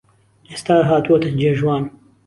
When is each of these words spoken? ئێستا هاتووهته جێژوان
ئێستا 0.49 0.75
هاتووهته 0.89 1.29
جێژوان 1.39 1.83